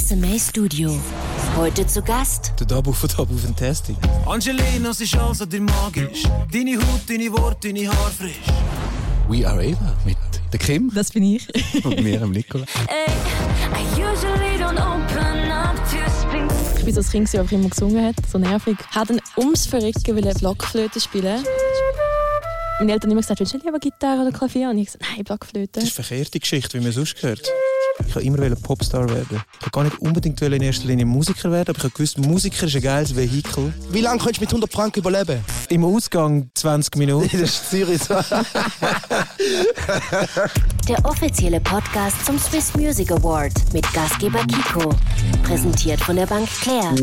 [0.00, 0.98] SMA Studio.
[1.56, 3.96] Heute zu Gast Der Dabu von Dabu Fantastic.
[4.26, 6.22] Angelina, es ist an dir magisch.
[6.50, 8.40] Deine Haut, deine Worte, deine Haare frisch.
[9.28, 10.16] We Are Ava mit
[10.52, 11.46] der Kim Das bin ich.
[11.84, 12.64] und mir, dem Nicola.
[12.64, 16.50] I usually don't open up to speak.
[16.78, 18.78] Ich bin so das Kind, das einfach immer gesungen hat, so nervig.
[18.92, 21.44] Hat dann ums Verrecken wollen Blockflöte spielen.
[22.78, 24.70] Meine Eltern haben immer gesagt, willst du nicht lieber Gitarre oder Klavier?
[24.70, 25.80] Und ich gesagt, nein, Blockflöte.
[25.80, 27.46] Das ist eine verkehrte Geschichte, wie man sonst gehört.
[28.06, 29.26] Ich wollte immer Popstar werden.
[29.30, 32.66] Ich wollte gar nicht unbedingt in erster Linie Musiker werden, aber ich habe gewusst, Musiker
[32.66, 33.72] ist ein geiles Vehikel.
[33.90, 35.40] Wie lange könntest du mit 100 Franken überleben?
[35.68, 37.28] Im Ausgang 20 Minuten.
[37.40, 38.00] Das ist Zürich.
[40.88, 44.94] Der offizielle Podcast zum Swiss Music Award mit Gastgeber Kiko.
[45.44, 46.94] Präsentiert von der Bank Claire.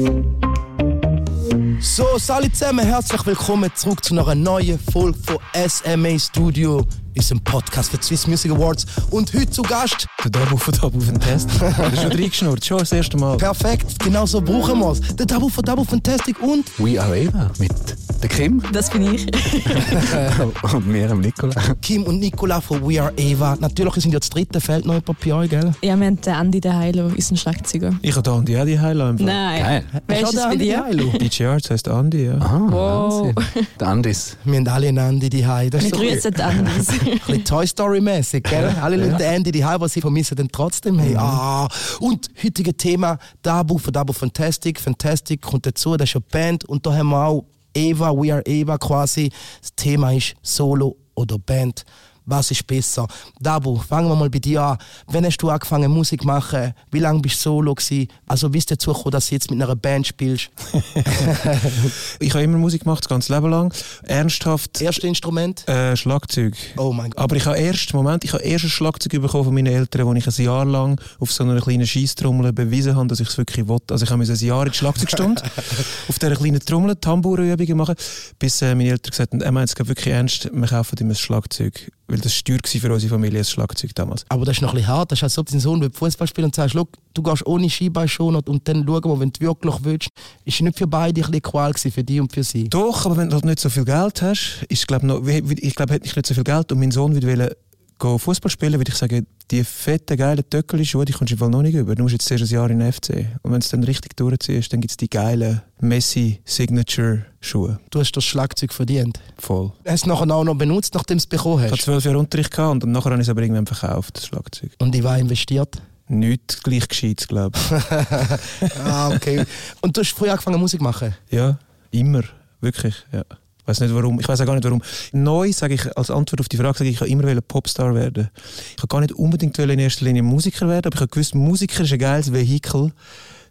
[1.79, 5.37] So, alle zusammen, herzlich willkommen zurück zu einer neuen Folge von
[5.67, 6.85] SMA Studio.
[7.17, 8.85] Ein Podcast für die Swiss Music Awards.
[9.11, 11.59] Und heute zu Gast, Der Dabu von Dabu Fantastic.
[11.59, 13.37] Das ist schon reingeschnurrt, schon das erste Mal.
[13.37, 15.01] perfekt, genau so brauchen wir es.
[15.15, 17.71] Der Double von Double Fantastic und We Are Ava mit
[18.17, 19.27] der Kim Das bin ich.
[20.73, 21.53] und mir, dem Nicola.
[21.81, 23.55] Kim und Nicola von We Are Ava.
[23.59, 25.71] Natürlich sind ja das dritte Feld noch jemand bei euch, gell?
[25.81, 27.93] Ja, wir haben den Andy de Heilo, ist ein Schlagzeuger.
[28.01, 29.19] Ich habe da Andi auch die Highlight.
[29.19, 29.83] Nein.
[30.07, 30.83] Wer ist Ist bei der dir?
[30.85, 31.17] Andi Heilo?
[31.19, 32.37] DJ Arts heisst Andi, ja.
[32.39, 33.27] Ah, Wow.
[33.35, 33.67] Wahnsinn.
[33.79, 34.37] Der Andis.
[34.43, 35.41] Wir haben alle einen Andi die.
[35.41, 36.89] Das Wir ist so grüßen den Andys.
[36.89, 38.75] ein bisschen Toy Story mäßig, gell?
[38.81, 40.97] Alle Leute Andy die Hai, aber sie vermissen dann trotzdem.
[40.99, 41.67] Hey, ah.
[41.99, 44.79] Und heutige Thema Dabu von Dabu Fantastic.
[44.79, 47.45] Fantastic kommt dazu, das ist eine Band und da haben wir auch
[47.77, 49.29] Eva, We Are Eva quasi.
[49.61, 51.83] Das Thema ist Solo oder Band.
[52.27, 53.07] Was ist besser?
[53.39, 54.77] Dabu, fangen wir mal bei dir an.
[55.07, 56.73] Wann hast du angefangen Musik zu machen?
[56.91, 58.09] Wie lange bist du solo gewesen?
[58.27, 60.49] Also wie ist dazu gekommen, dass du jetzt mit einer Band spielst?
[62.19, 63.73] Ich habe immer Musik gemacht, das ganze Leben lang.
[64.03, 65.67] Ernsthaft Erste Instrument?
[65.67, 66.55] äh, Schlagzeug.
[66.77, 67.19] Oh mein Gott.
[67.19, 70.13] Aber ich habe erst, Moment, ich habe erst ein Schlagzeug bekommen von meinen Eltern, wo
[70.13, 73.67] ich ein Jahr lang auf so einer kleinen Scheisstrommel bewiesen habe, dass ich es wirklich
[73.67, 73.93] wollte.
[73.93, 75.41] Also ich habe mir ein Jahr in die Schlagzeugstunde
[76.07, 77.95] auf dieser kleinen Trommel Tambourübungen machen,
[78.39, 81.09] bis äh, meine Eltern gesagt haben, er meint es geht wirklich ernst, wir kaufen ihm
[81.09, 81.91] ein Schlagzeug.
[82.07, 84.25] Weil das war teuer für unsere Familie, ein Schlagzeug damals.
[84.29, 85.11] Aber das ist noch ein bisschen hart.
[85.11, 87.69] Das ist, als ob dein Sohn will Fußball spielen und sagst, «Schau, du gehst ohne
[87.69, 90.09] Skibein schon und, dann schauen wir, wenn du wirklich willst.
[90.45, 92.69] Ist nicht für beide ein bisschen Qual für dich und für sie?
[92.69, 95.93] Doch, aber wenn du halt nicht so viel Geld hast, ist glaub noch, ich glaube,
[95.93, 97.57] hätte ich nicht so viel Geld und mein Sohn würde
[97.99, 101.61] Fußball spielen, würde ich sagen, die fetten, geilen Töckeli-Schuhe, die kommst du im Fall noch
[101.61, 101.95] nicht über.
[101.95, 103.09] Du musst jetzt erst ein Jahr in den FC.
[103.41, 107.79] Und wenn du es dann richtig durchziehst, dann gibt es die geilen Messi-Signature-Schuhe.
[107.89, 109.19] Du hast das Schlagzeug verdient.
[109.37, 109.71] Voll.
[109.85, 111.83] Hast du nachher auch noch benutzt, nachdem du es bekommen Ich hatte hast?
[111.83, 114.71] zwölf Jahre Unterricht gehabt und nachher habe ich es aber irgendwann verkauft, das Schlagzeug.
[114.79, 115.81] Und ich war investiert.
[116.09, 117.71] Nicht gleich gescheit, glaube ich.
[118.85, 119.43] ah, okay.
[119.81, 121.13] und du hast früh angefangen Musik zu machen?
[121.29, 121.57] Ja,
[121.91, 122.23] immer.
[122.61, 123.23] Wirklich, ja.
[123.67, 124.17] Ich weiß nicht warum.
[124.17, 124.81] Ich weiß auch gar nicht warum.
[125.11, 128.29] Neu sage ich als Antwort auf die Frage, sage ich, ich wollte immer Popstar werden.
[128.77, 131.83] Ich wollte gar nicht unbedingt in erster Linie Musiker werden, aber ich habe gewusst, Musiker
[131.83, 132.93] ist ein geiles Vehikel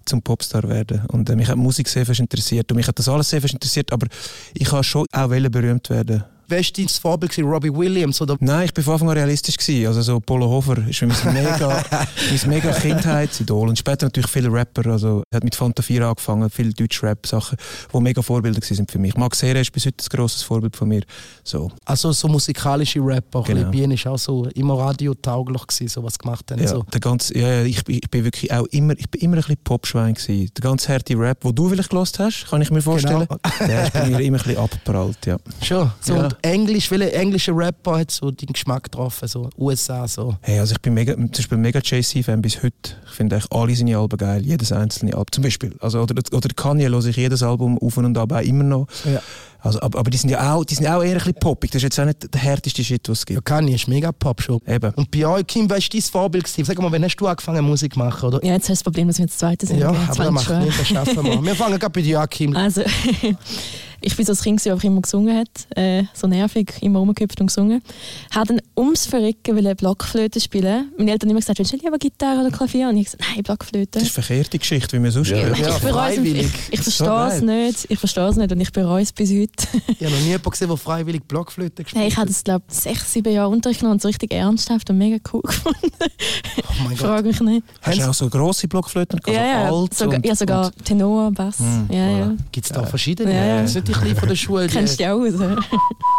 [0.06, 1.02] zum Popstar werden.
[1.08, 3.52] Und äh, mich hat Musik sehr fest interessiert und mich hat das alles sehr fest
[3.52, 4.06] interessiert, aber
[4.54, 6.24] ich habe schon auch berühmt werden.
[6.48, 7.32] Wer war dein Vorbild?
[7.32, 7.48] gewesen?
[7.48, 8.20] Robbie Williams?
[8.20, 8.36] Oder?
[8.40, 9.56] Nein, ich war von Anfang an realistisch.
[9.56, 9.86] Gewesen.
[9.86, 13.68] Also so Polo Hofer ist mein mega, mein mega Kindheitsidol.
[13.68, 14.90] Und später natürlich viele Rapper.
[14.90, 17.56] Also hat mit Fanta 4 angefangen, viele Deutsch-Rap-Sachen,
[17.92, 19.16] die mega Vorbilder sind für mich.
[19.16, 21.02] Max Herre ist bis heute ein grosses Vorbild von mir.
[21.44, 21.70] So.
[21.84, 23.42] Also so musikalische Rapper.
[23.42, 23.60] Genau.
[23.60, 23.70] Genau.
[23.70, 26.60] Bien ist auch so immer radiotauglich gewesen, so was gemacht haben.
[26.62, 26.82] Ja, So.
[26.92, 29.56] der ganze, ja, ich, bin- ich bin wirklich auch immer, ich bin immer ein bisschen
[29.64, 30.50] Popschwein gewesen.
[30.56, 33.26] Der ganze harte Rap, wo du vielleicht gelost hast, kann ich mir vorstellen.
[33.60, 35.36] Der ist bei mir immer ein bisschen abgeprallt, ja.
[35.62, 35.90] Schon.
[36.00, 36.28] So, Ja.
[36.42, 39.28] Englisch, welcher englische Rapper hat so deinen Geschmack getroffen?
[39.28, 40.36] So USA, so.
[40.42, 42.74] Hey, also ich bin mega, zum Beispiel mega Jay-Z-Fan bis heute.
[43.06, 45.26] Ich finde eigentlich alle seine Alben geil, jedes einzelne Album.
[45.32, 48.64] Zum Beispiel, also, oder, oder Kanye höre ich jedes Album auf und ab auch immer
[48.64, 48.86] noch.
[49.04, 49.20] Ja.
[49.60, 51.70] Also, aber, aber die sind ja auch, die sind auch eher ein bisschen poppig.
[51.72, 53.46] Das ist jetzt auch nicht der härteste Shit, was es Ja, gibt.
[53.46, 54.60] Kanye ist mega Pop schon.
[54.66, 54.92] Eben.
[54.94, 56.44] Und bei euch, Kim, wer war dein Vorbild?
[56.44, 56.64] Gewesen?
[56.64, 58.28] Sag mal, wann hast du angefangen Musik zu machen?
[58.28, 58.44] Oder?
[58.44, 59.78] Ja, jetzt hast du das Problem, dass wir jetzt Zweite sind.
[59.80, 60.64] Ja, aber das 20 macht Jahre.
[60.66, 61.42] nicht, das schaffen wir.
[61.42, 62.54] Wir fangen gerade bei dir an, Kim.
[62.54, 62.82] Also,
[64.06, 65.48] ich bin so das Kind, das einfach immer gesungen hat.
[65.76, 67.82] Äh, so nervig, immer rumgehüpft und gesungen.
[68.30, 70.92] Hat dann ums Verrecken wollen Blockflöte spielen.
[70.96, 72.88] Meine Eltern haben immer gesagt, willst du nicht lieber Gitarre oder Klavier?
[72.88, 73.98] Und ich gesagt, nein, Blockflöte.
[73.98, 75.38] Das ist eine verkehrte Geschichte, wie man sonst Ja.
[75.38, 75.58] hört.
[75.58, 76.46] Ja, ich bereue es freiwillig.
[76.70, 77.86] ich, ich verstehe es nicht.
[77.90, 79.50] Ich verstehe es nicht und ich bereue es bis heute.
[79.88, 82.64] Ich habe noch nie jemanden gesehen, der freiwillig Blockflöte gespielt Hey, ich habe das, glaube
[82.68, 85.80] ich, sechs, sieben Jahre Unterricht genommen und so richtig ernsthaft und mega cool gefunden.
[85.90, 87.08] Oh mein Ich Gott.
[87.08, 87.66] frage mich nicht.
[87.82, 89.18] Hast du auch so grosse Blockflöten?
[89.24, 91.58] Also ja, ja, alt sogar, und, ja, sogar Tenor, Bass.
[91.58, 92.34] Mm, ja, ja.
[92.52, 93.32] Gibt es da verschiedene?
[93.34, 93.66] Ja, ja.
[93.96, 94.66] Das kleinen von der Schule.
[94.68, 95.16] Kennst du die auch?
[95.18, 95.64] Und,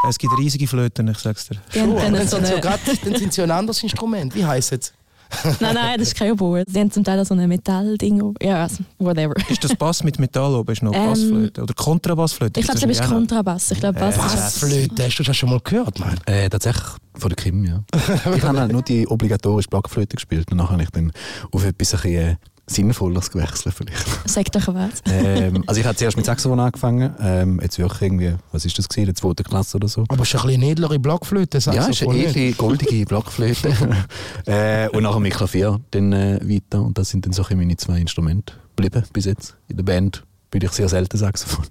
[0.10, 1.58] es gibt riesige Flöten, ich sag's dir.
[1.74, 3.52] Die haben Schon, dann so sind sie ja eine, grad, dann sind sie ja ein
[3.52, 4.36] anderes Instrument.
[4.36, 4.94] Wie heisst es?
[5.60, 6.64] nein, nein, das ist kein Oboe.
[6.68, 8.34] Sie haben zum Teil auch so ein Metallding.
[8.42, 9.34] Ja, also, whatever.
[9.50, 10.72] Ist das Bass mit Metall oben?
[10.72, 11.64] Ist noch Ähm, Bassflöte?
[11.64, 12.60] Oder Kontrabassflöte?
[12.60, 13.08] Ich glaube, es ist?
[13.08, 13.72] Kontrabass.
[13.72, 15.04] Ich glaube, Bass ist Bassflöte.
[15.04, 16.18] Hast du das schon mal gehört, Mann?
[16.26, 16.86] Äh, tatsächlich
[17.16, 17.84] von der Kim, ja.
[18.36, 21.12] ich habe halt nur die obligatorische Blockflöte gespielt und nachher habe ich dann
[21.52, 24.06] auf etwas ein bisschen, sinnvolleres gewechselt vielleicht.
[24.30, 25.02] Sag doch was.
[25.06, 28.88] ähm, also ich habe zuerst mit Saxophon angefangen, ähm, jetzt wirklich irgendwie, was ist das
[28.90, 30.04] gewesen, in der zweiten Klasse oder so.
[30.10, 33.06] Aber es ist ein bisschen eine edlere Blockflöte, sagst Ja, du ist eine edle, goldige
[33.08, 33.74] Blockflöte.
[34.46, 36.82] äh, und nachher mit Klavier dann äh, weiter.
[36.82, 39.56] Und das sind dann so ein bisschen meine zwei Instrumente geblieben bis jetzt.
[39.70, 41.66] In der Band bin ich sehr selten Saxophon.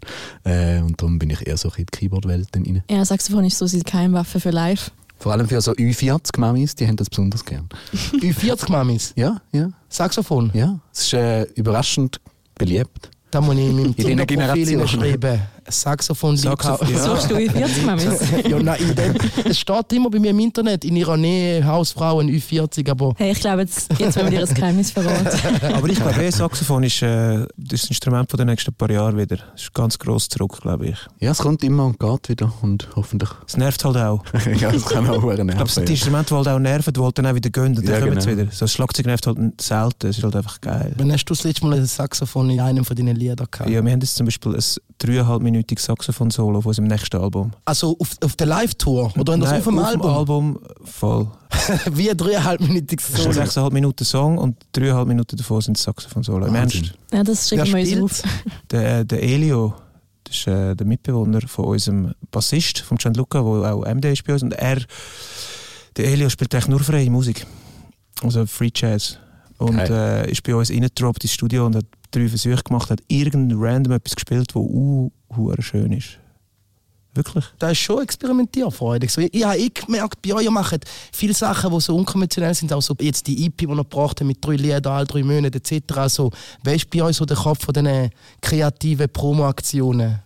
[0.44, 2.82] Äh, und darum bin ich eher so in die Keyboard-Welt rein.
[2.90, 4.90] Ja, Saxophon ist so seine Geheimwaffe für live.
[5.18, 7.68] Vor allem für so Ü40-Mamis, die haben das besonders gern.
[8.12, 9.12] Ü40 Mamis.
[9.16, 10.50] Ja, ja, Saxophon.
[10.54, 10.78] ja.
[10.92, 12.20] Es ist äh, überraschend
[12.56, 13.10] beliebt.
[13.30, 14.88] Da muss ich in meinem Tinder-Profil Generation.
[14.88, 15.40] schreiben.
[15.68, 16.98] Saxophon Saxophon, ja.
[17.02, 18.20] Suchst du in 40 Mamis?
[18.48, 19.14] ja, nein, in dem,
[19.44, 23.40] es steht immer bei mir im Internet, in ihrer Nähe, Hausfrauen Ü40, aber Hey, ich
[23.40, 25.26] glaube, jetzt, jetzt wollen wir dir ein Geheimnis verraten.
[25.74, 29.38] Aber ich glaube, eh, Saxophon ist äh, das Instrument von den nächsten paar Jahren wieder.
[29.54, 30.98] Es ist ganz gross zurück, glaube ich.
[31.20, 33.30] Ja, es kommt immer und geht wieder und hoffentlich.
[33.46, 34.22] Es nervt halt auch.
[34.60, 35.48] ja, das kann auch nerven.
[35.48, 37.50] Ich glaube, es sind die Instrumente, die halt auch nerven, die halt dann auch wieder
[37.50, 38.42] gehen und dann Ja, kommen sie genau.
[38.42, 38.52] wieder.
[38.52, 40.92] So ein Schlagzeug nervt halt selten, es ist halt einfach geil.
[40.96, 43.70] wann hast du das letzte Mal ein Saxophon in einem von deinen Liedern gehabt?
[43.70, 44.62] Ja, wir haben jetzt zum Beispiel ein
[45.56, 47.52] dreieinhalbminütiges Saxophon-Solo von unserem nächsten Album.
[47.64, 49.12] Also auf, auf der Live-Tour?
[49.18, 50.10] Oder wenn das Nein, auf dem Album?
[50.10, 51.28] Album voll.
[51.92, 53.44] Wie ein dreieinhalbminütiges Es ist ein Solo.
[53.44, 56.46] sechseinhalb Minuten Song und dreieinhalb Minuten davon sind Saxophon-Solo.
[56.46, 56.54] Im.
[56.54, 56.94] Ernst.
[57.12, 58.30] Ja, das schreiben wir uns auf.
[58.70, 59.74] Der, der Elio,
[60.24, 64.32] das ist äh, der Mitbewohner von unserem Bassist, von Gianluca, der auch MD ist bei
[64.32, 64.42] uns.
[64.42, 64.78] Und er,
[65.96, 67.46] der Elio spielt eigentlich nur freie Musik.
[68.22, 69.18] Also Free Jazz.
[69.58, 73.58] Und äh, ist bei uns reingetroppt ins Studio und hat drei Versuche gemacht, hat irgendein
[73.58, 76.18] random etwas gespielt, das uh, hure schön ist.
[77.16, 77.44] Wirklich?
[77.58, 79.10] Das ist schon experimentierfreudig.
[79.10, 82.72] So, ich, ich habe eh gemerkt, bei euch macht viele Sachen, die so unkonventionell sind.
[82.72, 85.96] Auch so jetzt die EP, die ihr habt, mit drei Liedern, alle drei Monate etc.
[85.96, 86.30] Also,
[86.62, 88.10] wer ist bei euch so der Kopf von diesen
[88.42, 90.20] kreativen Promo-Aktionen?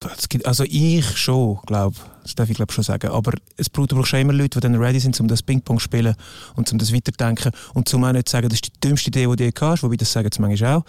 [0.44, 3.10] Also ich schon, glaube Das darf ich glaube schon sagen.
[3.10, 5.84] Aber es braucht aber schon immer Leute, die dann ready sind, um das Ping-Pong zu
[5.84, 6.16] spielen
[6.56, 9.28] und um das weiterdenken und zum auch nicht zu sagen, das ist die dümmste Idee,
[9.36, 10.84] die du hast, wobei das sagen sie manchmal auch,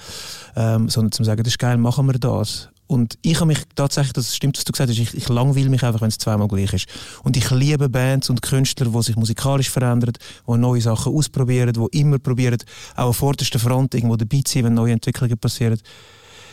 [0.55, 2.70] ähm, sondern zum sagen, das ist geil, machen wir das.
[2.91, 5.81] Und ich habe mich tatsächlich, das stimmt, was du gesagt hast, ich, ich langweile mich
[5.81, 6.87] einfach, wenn es zweimal gleich ist.
[7.23, 10.11] Und ich liebe Bands und Künstler, die sich musikalisch verändern,
[10.45, 12.57] die neue Sachen ausprobieren, die immer probieren,
[12.97, 15.79] auch an vorderster Front irgendwo dabei zu sein, wenn neue Entwicklungen passieren.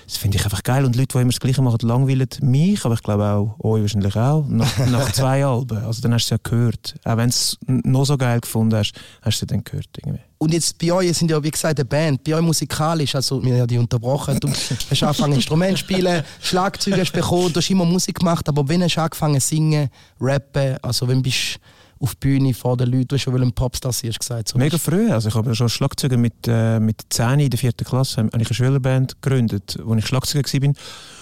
[0.09, 0.87] Das finde ich einfach geil.
[0.87, 4.17] Und Leute, die immer das Gleiche machen, langweilen mich, aber ich glaube auch euch wahrscheinlich
[4.17, 5.85] auch, nach, nach zwei Alben.
[5.85, 6.95] Also dann hast du es ja gehört.
[7.05, 9.89] Auch wenn du es noch so geil gefunden hast, hast du es dann gehört.
[9.99, 10.21] Irgendwie.
[10.39, 12.25] Und jetzt bei euch sind ja, wie gesagt, eine Band.
[12.25, 14.41] Bei euch musikalisch, also wir haben ja die unterbrochen.
[14.41, 18.67] Du hast angefangen Instrument zu spielen, Schlagzeuge hast bekommen, du hast immer Musik gemacht, aber
[18.67, 22.77] wenn hast du angefangen zu singen, rappen, also wenn bist du auf die Bühne vor
[22.77, 24.49] den Leuten, du hast schon ein Popstar sein, hast gesagt.
[24.49, 25.11] So Mega früh.
[25.11, 28.35] Also ich habe schon Schlagzeuger mit, äh, mit 10 in der vierten Klasse habe ich
[28.35, 30.73] eine Schülerband gegründet, wo ich Schlagzeuger war.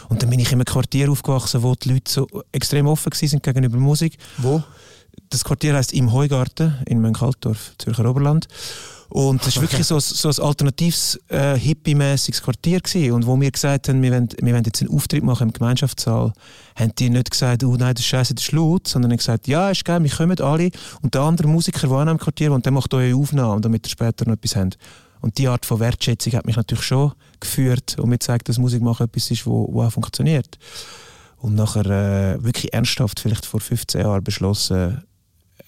[0.09, 3.43] Und dann bin ich in einem Quartier aufgewachsen, wo die Leute so extrem offen waren
[3.43, 4.19] gegenüber Musik.
[4.39, 4.63] Wo?
[5.31, 8.47] Das Quartier heißt Im Heugarten in Mönchaldorf, Zürcher Oberland.
[9.09, 12.81] Und das war wirklich so, ein- so ein alternatives, äh, hippie-mäßiges Quartier.
[12.81, 13.13] Gewesen.
[13.13, 16.33] Und wo wir gesagt haben, wir wollen, wir wollen jetzt einen Auftritt machen im Gemeinschaftssaal,
[16.75, 19.47] haben die nicht gesagt, oh nein, das ist scheiße, das ist laut, sondern haben gesagt,
[19.47, 20.71] ja, ist geil, wir kommen alle.
[21.03, 23.91] Und der andere Musiker, der auch im Quartier wohnt, der macht eure Aufnahmen, damit ihr
[23.91, 24.77] später noch etwas habt.
[25.21, 28.83] Und die Art von Wertschätzung hat mich natürlich schon geführt und mir gezeigt, dass Musik
[28.83, 30.59] machen etwas ist, wo, wo auch funktioniert.
[31.39, 35.03] Und nachher äh, wirklich ernsthaft, vielleicht vor 15 Jahren beschlossen,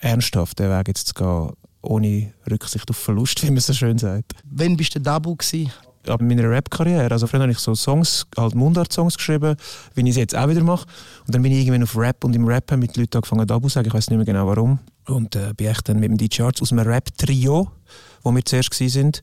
[0.00, 1.50] ernsthaft den Weg jetzt zu gehen,
[1.82, 4.32] ohne Rücksicht auf Verlust, wie man so schön sagt.
[4.44, 5.70] Wann bist du Dabu gewesen?
[6.06, 9.56] Ab meiner Rap-Karriere, also früher habe ich so Songs, halt Mundart-Songs geschrieben,
[9.94, 10.86] wie ich sie jetzt auch wieder mache.
[11.26, 13.68] Und dann bin ich irgendwann auf Rap und im Rap haben mit Leuten angefangen Dabu
[13.68, 14.78] zu sagen, ich weiß nicht mehr genau warum.
[15.06, 17.70] Und äh, bin ich dann mit dem DJ Arts aus einem Rap-Trio,
[18.22, 19.22] wo wir zuerst sind,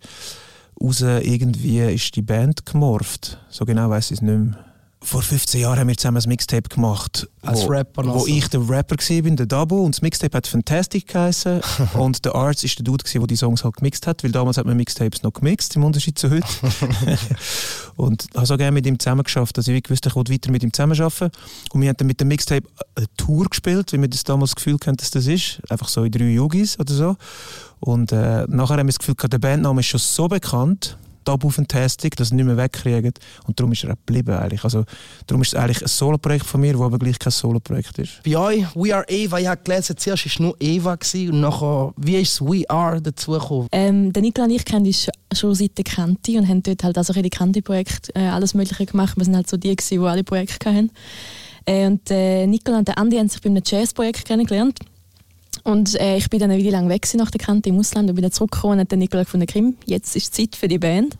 [0.79, 3.39] raus irgendwie ist die Band gemorpht.
[3.49, 4.74] So genau weiß ich es nicht mehr.
[5.05, 7.29] Vor 15 Jahren haben wir zusammen ein Mixtape gemacht.
[7.43, 8.27] Als wo, Rapper noch Wo so.
[8.27, 9.83] ich der Rapper war, der Dabo.
[9.83, 11.61] Und das Mixtape hat Fantastic geheißen.
[11.93, 14.23] und der Arts ist der Dude, der die Songs halt gemixt hat.
[14.23, 16.47] Weil damals hat man Mixtapes noch gemixt, im Unterschied zu heute.
[17.95, 20.63] und habe so gerne mit ihm zusammen geschafft, dass ich gewusst ich wollte weiter mit
[20.63, 21.29] ihm zusammenarbeiten.
[21.71, 24.55] Und wir haben dann mit dem Mixtape eine Tour gespielt, wie wir das damals das
[24.55, 25.61] Gefühl hatten, dass das ist.
[25.69, 27.15] Einfach so in drei Yogis oder so.
[27.79, 31.49] Und äh, nachher haben wir das Gefühl gehabt, der Bandname ist schon so bekannt, Tabu
[31.49, 33.13] Fantastic, dass er nicht mehr wegkriegen.
[33.45, 34.63] Und darum ist er auch geblieben eigentlich.
[34.63, 34.85] Also,
[35.27, 38.23] darum ist es eigentlich ein Solo-Projekt von mir, das aber gleich kein Solo-Projekt ist.
[38.23, 41.41] Bei euch, We Are Eva, ich habe gelesen, zuerst war es nur Eva gewesen, und
[41.41, 43.67] nachher, wie ist es We Are dazugekommen?
[43.71, 46.97] Ähm, der Nicola und ich kennen uns schon seit der Kante und haben dort halt
[46.97, 49.17] also die Kante-Projekte äh, alles Mögliche gemacht.
[49.17, 50.91] Wir sind halt so die, gewesen, die alle Projekte hatten.
[51.65, 54.79] Äh, und äh, Nicola und der Andi haben sich bei einem Jazz-Projekt kennengelernt.
[55.65, 58.15] Und äh, ich bin dann eine Weile lang weg nach der Kante im Ausland und
[58.15, 61.17] bin dann zurückgekommen und hat dann Nicola gefunden, Krim, jetzt ist Zeit für die Band.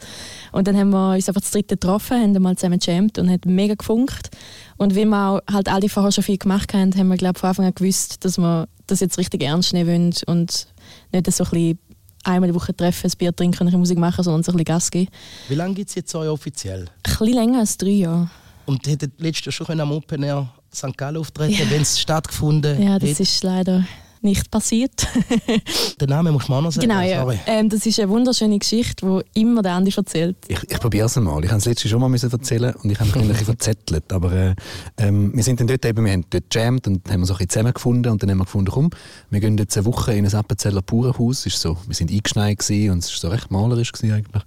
[0.51, 3.47] Und dann haben wir uns einfach das dritte getroffen, haben mal zusammen gejammt und hat
[3.47, 4.29] mega gefunkt.
[4.77, 7.49] Und wie wir auch halt alle vorher schon viel gemacht haben, haben wir glaube von
[7.49, 10.67] Anfang an gewusst, dass wir das jetzt richtig ernst nehmen wollen und
[11.11, 11.79] nicht so ein bisschen
[12.23, 14.65] einmal die Woche treffen, ein Bier trinken und ein Musik machen, sondern sich ein bisschen
[14.65, 15.09] Gas geben.
[15.49, 16.81] Wie lange gibt es jetzt euch offiziell?
[16.81, 16.87] Ein
[17.17, 18.29] bisschen länger als drei Jahre.
[18.67, 20.95] Und hättet letztes Jahr schon am Open Air St.
[20.95, 23.23] Gallen auftreten, wenn es stattgefunden Ja, das hätte?
[23.23, 23.83] ist leider
[24.25, 25.07] nicht passiert.
[26.01, 26.87] Den Namen muss man auch noch sagen.
[26.87, 27.25] genau, ja.
[27.47, 30.35] Ähm, das ist eine wunderschöne Geschichte, die immer der Andi erzählt.
[30.47, 31.43] Ich, ich probiere es mal.
[31.43, 34.11] Ich habe es letztes schon mal müssen erzählen und ich habe mich ein bisschen verzettelt.
[34.11, 34.55] Aber äh,
[34.97, 37.37] ähm, wir sind dann dort eben, wir haben dort gejammt und haben uns auch ein
[37.37, 38.89] bisschen zusammengefunden und dann haben wir gefunden, komm,
[39.29, 41.45] wir gehen jetzt eine Woche in ein Appenzeller Bauernhaus.
[41.45, 44.43] Ist so, wir sind eingeschneit gewesen und es war so recht malerisch gewesen eigentlich.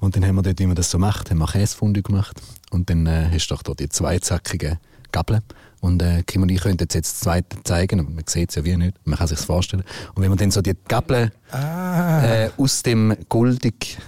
[0.00, 2.90] Und dann haben wir dort, wie man das so macht, haben wir Käsefondue gemacht und
[2.90, 4.78] dann äh, hast du doch dort die zweizackigen
[5.10, 5.42] Gabeln.
[5.82, 8.64] Und äh, Kim und ich könnten jetzt das zweite zeigen, aber man sieht es ja
[8.64, 8.94] wie nicht.
[9.04, 9.82] Man kann sich vorstellen.
[10.14, 12.24] Und wenn man dann so die Gabeln Ah.
[12.24, 13.98] äh, aus dem goldig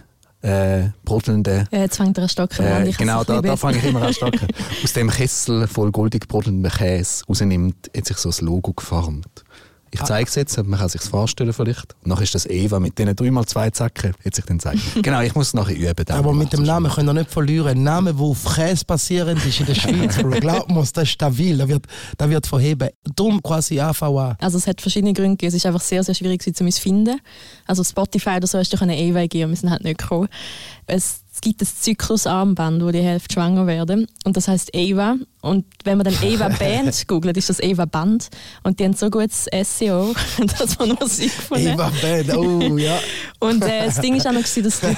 [0.40, 4.14] äh, brodelnden jetzt fängt er an stocken äh, genau, da, da fange ich immer an
[4.14, 4.34] stark.
[4.82, 9.43] Aus dem Kessel voll goldig brodelnden Käse rausnimmt, hat sich so ein Logo geformt.
[9.94, 11.94] Ich zeige es jetzt, man kann es sich vorstellen vielleicht.
[12.02, 14.80] Und nachher ist das Eva mit diesen dreimal zwei Zacken, hat sich dann gezeigt.
[15.02, 16.04] genau, ich muss es nachher üben.
[16.04, 16.18] dann.
[16.18, 17.68] Aber mit dem Also Namen können wir nicht verlieren.
[17.68, 20.30] Ein Name, der auf Käse basierend ist in der Schweiz, Bro.
[20.40, 21.56] Glaubt mir, das ist stabil.
[21.56, 21.86] Da wird,
[22.18, 22.88] da wird verheben.
[23.16, 24.36] Darum quasi AVA.
[24.40, 25.48] Also es hat verschiedene Gründe gegeben.
[25.48, 27.20] Es ist einfach sehr, sehr schwierig gewesen, um es zu finden.
[27.66, 30.28] Also Spotify oder so hast du eine Ewig geben, wir sind halt nicht gekommen.
[30.86, 35.16] Es, gibt ein Zyklusarmband, wo die Hälfte schwanger werden und das heißt Eva.
[35.42, 38.30] Und wenn man dann Eva Band googelt, ist das Eva Band
[38.62, 40.14] und die haben so gutes SEO,
[40.58, 42.98] dass man sie gefunden Eva Band, oh ja.
[43.40, 44.96] Und äh, das Ding ist auch noch, dass die Leute,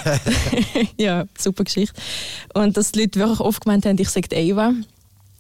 [0.98, 2.00] ja, super Geschichte.
[2.54, 4.68] Und dass die Leute wirklich oft gemeint haben, ich sage Eva.
[4.68, 4.84] Und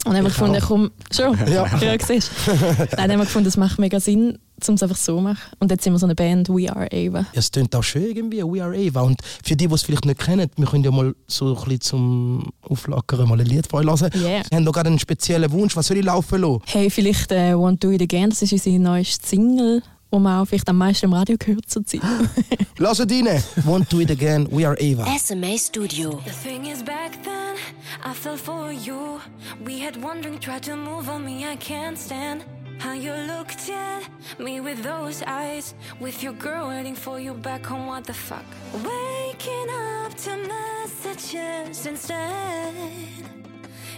[0.04, 1.66] dann haben wir Ich gefunden, komm, schon, Ja.
[1.78, 2.86] ja, siehst du.
[2.96, 4.38] Dann haben wir gefunden, das macht mega Sinn,
[4.68, 5.38] um es einfach so zu machen.
[5.58, 7.20] Und jetzt sind wir so eine Band, We Are Ava.
[7.20, 9.02] Ja, es klingt auch schön irgendwie, We Are Eva.
[9.02, 11.80] Und für die, die es vielleicht nicht kennen, wir können ja mal so ein bisschen
[11.80, 14.12] zum Auflockern mal ein Lied von euch hören.
[14.14, 14.42] Yeah.
[14.48, 15.76] Wir haben da gerade einen speziellen Wunsch.
[15.76, 16.62] Was soll ich laufen lassen?
[16.66, 19.82] Hey, vielleicht äh, Won't Do It Again, das ist unsere neueste Single,
[20.12, 22.00] die man auch vielleicht am meisten im Radio gehört zur Zeit.
[22.78, 23.42] Lass es rein.
[23.64, 24.46] Won't do it again.
[24.50, 25.06] We are Eva.
[25.18, 26.20] SMA Studio.
[26.24, 27.56] The thing is, back then,
[28.04, 29.18] I fell for you.
[29.64, 32.44] We had one drink, tried to move on me, I can't stand.
[32.78, 37.64] How you looked at me with those eyes, with your girl waiting for you back
[37.64, 38.44] home, what the fuck?
[38.74, 42.74] Waking up to messages instead,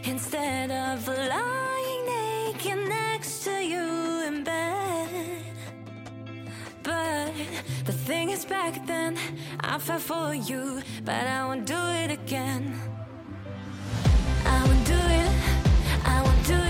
[0.04, 5.42] instead of lying naked next to you in bed.
[6.82, 7.32] But
[7.84, 9.18] the thing is, back then
[9.60, 12.80] I fell for you, but I won't do it again.
[14.46, 15.30] I won't do it.
[16.04, 16.67] I won't do it.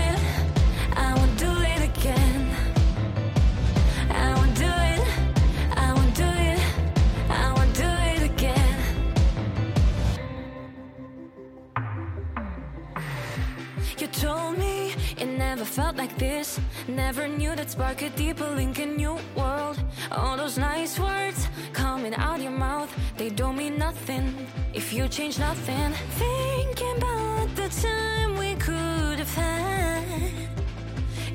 [16.87, 19.77] Never knew that spark a deeper link in your world.
[20.09, 25.37] All those nice words coming out your mouth, they don't mean nothing if you change
[25.37, 25.91] nothing.
[26.17, 30.49] Thinking about the time we could have had,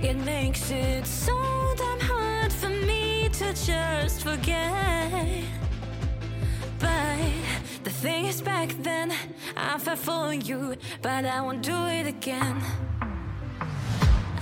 [0.02, 1.36] it makes it so
[1.76, 5.44] damn hard for me to just forget.
[6.78, 7.18] But
[7.82, 9.12] the thing is, back then
[9.54, 12.62] I fell for you, but I won't do it again.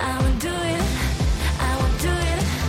[0.04, 0.82] I won't do it.
[1.61, 2.62] I won't do it.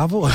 [0.00, 0.30] Bravo.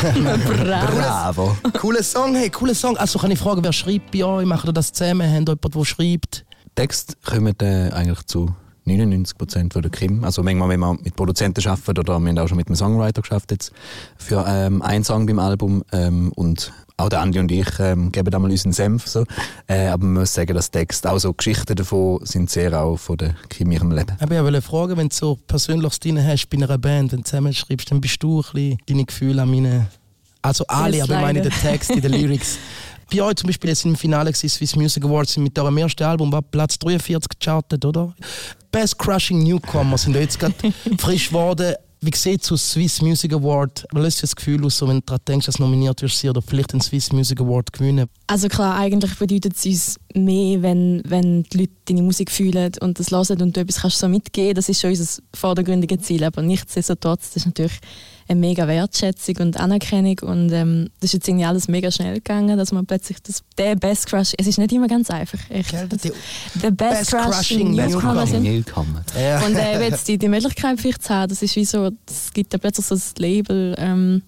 [0.63, 1.57] Bravo.
[1.73, 2.97] cooler Song, hey, cooler Song.
[2.97, 4.45] Also kann ich fragen, wer schreibt bei euch?
[4.45, 5.21] Macht ihr das zusammen?
[5.21, 6.45] Habt ihr jemanden, der schreibt?
[6.75, 8.53] Text kommen äh, eigentlich zu
[8.87, 10.23] 99% von der Kim.
[10.23, 13.21] Also manchmal, wenn man mit Produzenten arbeitet oder wir haben auch schon mit einem Songwriter
[13.21, 13.71] geschafft jetzt
[14.17, 18.29] für ähm, einen Song beim Album ähm, und auch der Andi und ich ähm, geben
[18.29, 19.07] da mal unseren Senf.
[19.07, 19.25] So.
[19.67, 23.17] Äh, aber man muss sagen, dass Text, auch so Geschichten davon sind sehr auch von
[23.17, 24.15] der Kim in ihrem Leben.
[24.19, 27.25] Aber ich wollte fragen, wenn du so Persönliches drin hast bei einer Band, wenn du
[27.25, 29.87] zusammen schreibst, dann bist du ein bisschen deine Gefühle an meine...
[30.41, 32.59] Also alle, aber ich meine den Text, in den Lyrics.
[33.11, 36.03] Bei euch zum Beispiel jetzt im Finale gewesen, Swiss Music Awards sind mit eurem ersten
[36.03, 38.13] Album war Platz 43 gechartet, oder?
[38.71, 40.55] Best Crushing Newcomer sind jetzt gerade
[40.97, 41.75] frisch geworden.
[42.01, 43.85] Wie sieht es aus Swiss Music Award?
[43.91, 46.73] Was löst das Gefühl aus, wenn du daran denkst, dass du nominiert wirst oder vielleicht
[46.73, 48.07] den Swiss Music Award gewinnen?
[48.27, 52.99] Also klar, eigentlich bedeutet es uns mehr, wenn, wenn die Leute deine Musik fühlen und
[52.99, 54.53] das hören und du etwas kannst so mitgeben.
[54.53, 56.23] Das ist schon unser vordergründiges Ziel.
[56.23, 57.79] Aber nichtsdestotrotz, das ist natürlich
[58.27, 62.57] eine mega Wertschätzung und Anerkennung und ähm, das ist jetzt irgendwie alles mega schnell gegangen,
[62.57, 65.69] dass man plötzlich das, der Best Crush, es ist nicht immer ganz einfach, echt.
[65.71, 67.87] Gell, Das- der Best, Best Crush Crushing Newcomer
[68.25, 68.27] Newcomer.
[68.27, 68.43] sind.
[68.43, 69.03] Newcomer.
[69.19, 69.45] Ja.
[69.45, 72.51] Und äh, jetzt die, die Möglichkeit vielleicht zu haben, das ist wie so, es gibt
[72.53, 74.21] ja plötzlich so ein Label, ähm,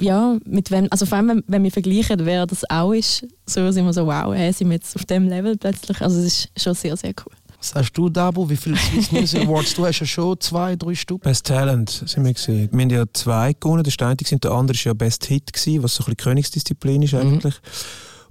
[0.00, 3.70] ja, mit wem, also vor allem, wenn, wenn wir vergleichen, wer das auch ist, so
[3.70, 6.48] sind wir so, wow, hey, sind wir jetzt auf dem Level plötzlich, also es ist
[6.60, 7.32] schon sehr, sehr cool.
[7.62, 8.50] Was hast du, Dabo?
[8.50, 9.74] Wie viele Swiss Music Awards?
[9.74, 11.22] Du hast ja schon zwei, drei Stück.
[11.22, 12.68] Best Talent sind wir gewesen.
[12.72, 13.84] Wir haben ja zwei gewonnen.
[13.84, 17.02] Der eine gewesen, der andere war ja Best Hit, gewesen, was so ein bisschen Königsdisziplin
[17.02, 17.54] ist eigentlich.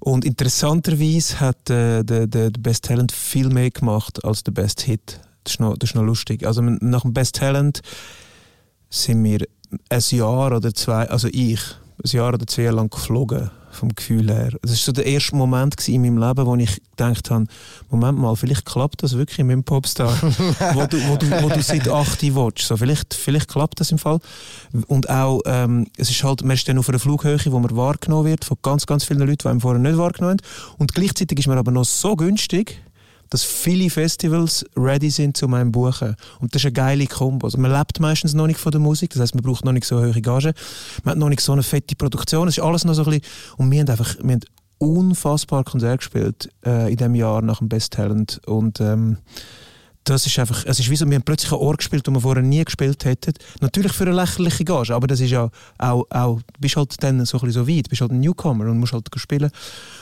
[0.01, 4.81] Und interessanterweise hat äh, der, der, der Best Talent viel mehr gemacht als der Best
[4.81, 5.21] Hit.
[5.45, 6.45] Das ist noch, das ist noch lustig.
[6.45, 7.79] Also nach dem Best Talent
[8.89, 9.47] sind wir
[9.88, 11.61] ein Jahr oder zwei, also ich,
[12.03, 14.51] ein Jahr oder zwei lang geflogen, vom Gefühl her.
[14.61, 17.45] Das war so der erste Moment in meinem Leben, wo ich gedacht habe,
[17.89, 20.15] Moment mal, vielleicht klappt das wirklich mit dem Popstar,
[20.73, 22.67] wo, du, wo, du, wo du seit 8 Uhr willst.
[22.67, 24.19] So, vielleicht, vielleicht klappt das im Fall.
[24.87, 28.25] Und auch, ähm, es ist halt, man ist dann auf einer Flughöhe, wo man wahrgenommen
[28.25, 30.75] wird von ganz, ganz vielen Leuten, die einem vorher nicht wahrgenommen haben.
[30.77, 32.81] Und gleichzeitig ist man aber noch so günstig,
[33.31, 36.15] dass viele Festivals ready sind zu meinem Buchen.
[36.39, 37.47] Und das ist eine geile Kombo.
[37.47, 39.85] Also man lebt meistens noch nicht von der Musik, das heißt, man braucht noch nicht
[39.85, 40.53] so eine hohe Gage.
[41.03, 42.47] Man hat noch nicht so eine fette Produktion.
[42.47, 43.23] Es ist alles noch so ein bisschen...
[43.57, 44.41] Und wir haben einfach wir haben
[44.77, 48.41] unfassbar Konzert gespielt äh, in dem Jahr nach dem Best Talent.
[48.45, 49.17] Und ähm,
[50.03, 52.22] das ist einfach, es ist wie so, wir haben plötzlich ein Ohr gespielt, das wir
[52.22, 53.34] vorher nie gespielt hätten.
[53.60, 57.38] Natürlich für eine lächerliche Gage, aber das ist ja auch, auch bist halt dann so
[57.38, 59.51] ein bisschen so weit, bist halt ein Newcomer und musst halt spielen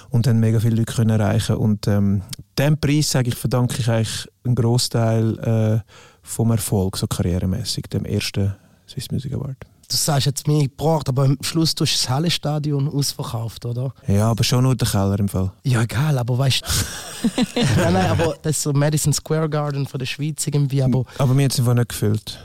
[0.09, 2.21] und dann mega viele Leute können erreichen und ähm,
[2.57, 5.91] dem Preis, sage ich, verdanke ich eigentlich einen Großteil äh,
[6.21, 8.55] vom Erfolg, so karrieremäßig, dem ersten
[8.89, 9.57] Swiss Music Award.
[9.89, 13.93] Du sagst jetzt mehr gebraucht, aber am Schluss du hast das Halle-Stadion ausverkauft, oder?
[14.07, 15.51] Ja, aber schon nur der Keller im Fall.
[15.63, 16.67] Ja, egal, aber weißt du.
[17.55, 21.05] nein, nein, aber das ist so Madison Square Garden von der Schweiz irgendwie, aber.
[21.17, 22.39] Aber mir hat es einfach nicht gefüllt.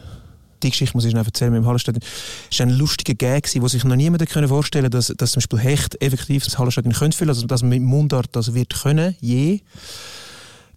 [0.62, 2.02] Die Geschichte muss ich noch erzählen mit dem Hallenstadion.
[2.50, 5.40] Es war ein lustiger Gag, wo sich noch niemand können vorstellen konnte, dass, dass zum
[5.40, 9.14] Beispiel Hecht effektiv das Hallenstadion könnte füllen also dass man mit Mundart das wird können,
[9.20, 9.60] je.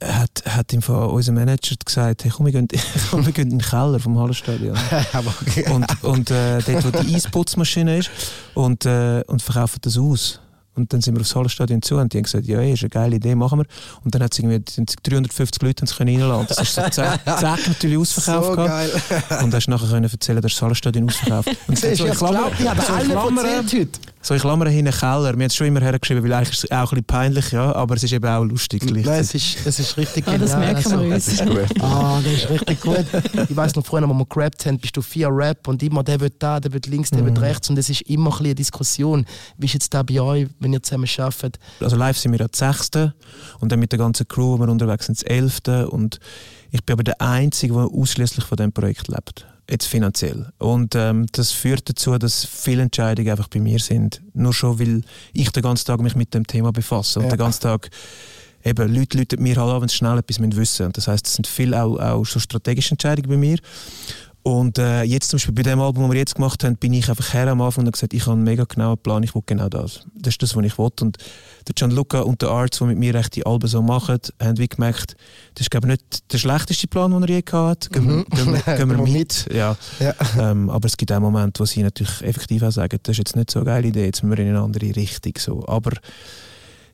[0.03, 2.67] Hat, hat ihm von unserem Manager gesagt, hey, komm, wir gehen,
[3.11, 4.77] komm, wir gehen in den Keller vom Hallenstadion.
[5.71, 8.09] und und äh, dort, wo die Eisputzmaschine ist,
[8.53, 10.39] und, äh, und verkaufen das aus.
[10.77, 13.15] Und dann sind wir aufs Hallenstadion zu und die haben gesagt, ja, ist eine geile
[13.15, 13.65] Idee, machen wir.
[14.03, 16.45] Und dann hat es irgendwie sind 350 Leute können reinlassen.
[16.49, 17.25] Das ist so zack,
[17.67, 18.47] natürlich ausverkauft.
[18.47, 18.91] So geil.
[19.41, 21.49] Und hast nachher können erzählen, dass das Hallenstadion ausverkauft.
[21.67, 23.99] Und du, in ich glaube, ich habe Klammern, erzählt heute.
[24.21, 25.23] So in Klammern hin Keller.
[25.23, 27.73] Wir haben es schon immer hergeschrieben, weil eigentlich ist es auch ein bisschen peinlich, ja,
[27.75, 28.83] aber es ist eben auch lustig.
[28.85, 30.73] Nein, es ist, es ist richtig Ah, das genial.
[30.73, 31.69] merken wir Also, uns.
[31.71, 31.81] Gut.
[31.83, 33.05] Ah, das ist richtig gut.
[33.49, 36.19] Ich weiß noch, früher, als wir gerappt haben, bist du vier Rap und immer der
[36.19, 38.55] wird da, der wird links, der wird rechts und es ist immer ein bisschen eine
[38.55, 39.25] Diskussion.
[39.57, 41.59] Wie ist jetzt da bei euch, wenn ihr zusammen arbeitet?
[41.79, 43.13] Also live sind wir ja das sechste
[43.59, 46.19] und dann mit der ganzen Crew, wo wir unterwegs sind, das elfte und
[46.71, 49.45] ich bin aber der Einzige, der ausschließlich von dem Projekt lebt.
[49.69, 50.51] Jetzt finanziell.
[50.59, 54.21] Und ähm, das führt dazu, dass viele Entscheidungen einfach bei mir sind.
[54.33, 55.01] Nur schon, weil
[55.33, 57.31] ich den ganzen Tag mich mit dem Thema befasse und Ja.
[57.31, 57.89] den ganzen Tag
[58.63, 60.85] eben Leute Leute mir halt an, wenn sie schnell etwas wissen müssen.
[60.87, 63.57] Und das heißt, es sind viele auch, auch so strategische Entscheidungen bei mir.
[64.47, 67.09] Und äh, jetzt zum Beispiel bei dem Album, das wir jetzt gemacht haben, bin ich
[67.09, 69.41] einfach her am Anfang und habe gesagt, ich habe einen mega genauen Plan, ich will
[69.45, 70.05] genau das.
[70.15, 70.89] Das ist das, was ich will.
[71.01, 71.17] Und
[71.67, 74.69] der Gianluca und der Arts, die mit mir echt die Alben so machen, haben wie
[74.69, 75.17] gemerkt,
[75.55, 77.91] das ist glaube ich nicht der schlechteste Plan, den er je gehabt hat.
[77.91, 79.49] Gehen wir, gehen wir Gehen wir mit.
[79.53, 79.75] Ja.
[79.99, 80.13] Ja.
[80.39, 83.35] Ähm, aber es gibt auch Momente, wo sie natürlich effektiv auch sagen, das ist jetzt
[83.35, 85.33] nicht so eine geile Idee, jetzt müssen wir in eine andere Richtung.
[85.37, 85.67] So.
[85.67, 85.91] Aber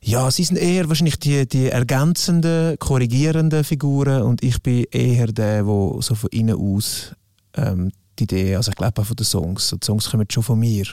[0.01, 5.65] ja, sie sind eher wahrscheinlich die, die ergänzenden, korrigierenden Figuren und ich bin eher der,
[5.65, 7.13] der so von innen aus
[7.55, 9.69] ähm, die Idee, also ich glaube auch von den Songs.
[9.69, 10.85] Die Songs kommen schon von mir.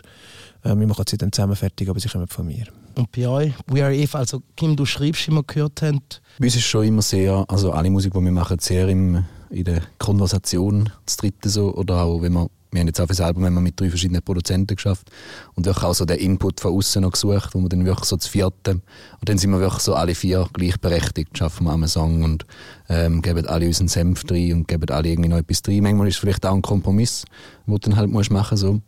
[0.64, 2.66] Ähm, wir machen sie dann zusammen fertig, aber sie kommen von mir.
[2.96, 6.00] Und bei euch, We Are Eve, also Kim, du schreibst, wie wir gehört haben,
[6.38, 9.64] Bei uns ist schon immer sehr, also alle Musik, die wir machen, sehr im, in
[9.64, 13.20] der Konversation, das dritte so, oder auch, wenn wir, wir haben jetzt auch für das
[13.20, 15.10] Album wenn wir mit drei verschiedenen Produzenten geschafft
[15.54, 18.16] und wirklich auch so den Input von außen noch gesucht, wo wir dann wirklich so
[18.16, 18.82] zu vierten,
[19.20, 22.46] und dann sind wir wirklich so alle vier gleichberechtigt, schaffen wir einen Song und
[22.88, 25.82] ähm, geben alle unseren Senf drin und geben alle irgendwie noch etwas drin.
[25.82, 27.24] Manchmal ist es vielleicht auch ein Kompromiss,
[27.66, 28.80] den du dann halt musst machen so.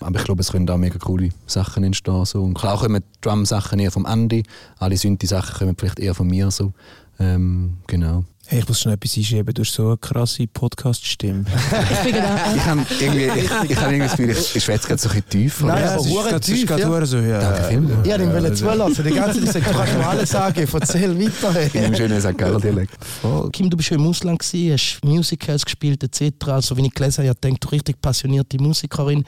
[0.00, 2.24] Aber ich glaube, es können auch mega coole Sachen entstehen.
[2.24, 2.42] So.
[2.42, 4.44] Und klar kommen Drum-Sachen eher vom Andy,
[4.78, 6.50] alle Synthi-Sachen kommen vielleicht eher von mir.
[6.50, 6.72] So.
[7.18, 8.24] Ähm, genau.
[8.50, 11.44] Hey, ich muss schon etwas einschieben, du hast so eine krasse Podcast-Stimme.
[11.92, 14.88] Ich bin genau Ich habe irgendwie, ich, ich habe irgendwie das Gefühl, ich, ich schwätze
[14.88, 15.60] gerade so ein bisschen tief.
[15.60, 16.20] Nein, oder?
[16.20, 17.06] aber ist tief, grad ja.
[17.06, 17.40] so, ja.
[17.40, 18.08] Danke vielmals.
[18.08, 19.04] ich wollte ihn zulassen.
[19.04, 21.60] Die ganze Zeit kannst mir alles sagen, erzähl weiter.
[21.74, 22.38] In einem schönen St.
[22.38, 22.96] Gallen-Dialekt.
[23.52, 26.48] Kim, du bist schon im Ausland gewesen, hast Musicals gespielt etc.
[26.48, 29.24] Also, wenn ich gelesen habe, ich denke, du richtig passionierte Musikerin.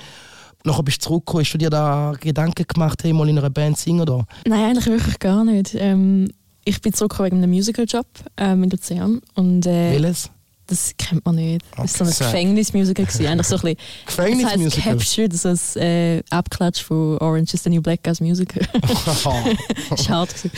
[0.65, 3.77] Nachher bist du zurückgekommen, hast du dir da Gedanken gemacht, hey, mal in einer Band
[3.77, 4.25] singen oder?
[4.47, 5.75] Nein, eigentlich wirklich gar nicht.
[5.75, 6.31] Ähm,
[6.65, 9.21] ich bin zurückgekommen wegen einem Musical-Job ähm, in Luzern.
[9.35, 10.31] Und, äh, Welches?
[10.71, 11.65] das kennt man nicht.
[11.77, 12.31] Das war so ein.
[12.31, 13.05] Gefängnismusical.
[13.05, 14.93] Eigentlich so ein bisschen, das heisst Gefängnismusical.
[14.95, 18.63] Captured, so ein äh, Abklatsch von Orange is the New Black als Musical.
[20.07, 20.33] Schade.
[20.33, 20.51] gewesen.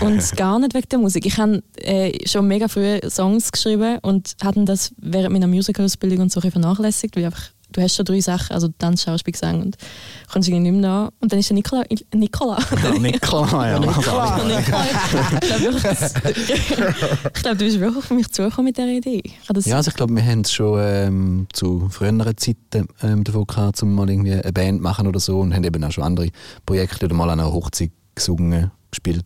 [0.00, 1.26] Und gar nicht wegen der Musik.
[1.26, 6.32] Ich habe äh, schon mega früh Songs geschrieben und hatte das während meiner Musical-Ausbildung und
[6.32, 9.76] so vernachlässigt, weil einfach, du hast schon drei Sachen, also Tanz, Schauspiel, Gesang und
[10.30, 11.10] kommst irgendwie nicht mehr nach.
[11.20, 12.58] Und dann ist der Nicola, Nicola.
[13.00, 13.78] Nikola, ja.
[13.78, 14.40] Nicola.
[17.34, 19.22] ich glaube, du bist wirklich auf mich zugekommen mit dieser Idee.
[19.64, 23.82] Ja, also ich glaube, wir haben es schon ähm, zu früheren Zeiten ähm, davon gehabt,
[23.82, 26.28] um mal irgendwie eine Band machen oder so und haben eben auch schon andere
[26.66, 29.24] Projekte oder mal an einer Hochzeit gesungen, gespielt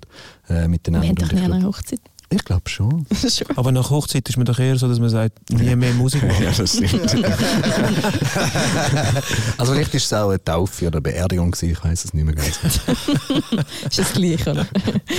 [0.49, 1.03] äh, miteinander.
[1.03, 2.01] wir haben doch nie an einer Hochzeit.
[2.29, 3.07] Ich glaube schon.
[3.55, 6.43] Aber nach Hochzeit ist man doch eher so, dass man sagt, nie mehr Musik machen.
[6.45, 7.15] ja, das stimmt.
[9.59, 12.25] also vielleicht ist es auch eine Taufe oder eine Beerdigung gewesen, ich weiß es nicht
[12.25, 12.59] mehr ganz.
[13.89, 14.67] ist das gleich, oder?